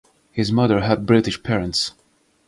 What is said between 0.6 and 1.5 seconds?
had British